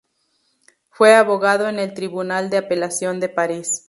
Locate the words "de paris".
3.19-3.79